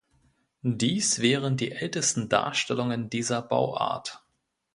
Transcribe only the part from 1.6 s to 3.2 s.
ältesten Darstellungen